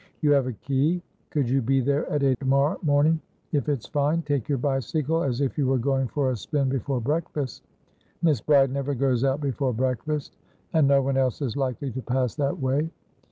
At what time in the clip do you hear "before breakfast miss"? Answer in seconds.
6.69-8.41